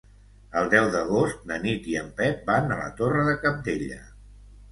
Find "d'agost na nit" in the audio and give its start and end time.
0.95-1.89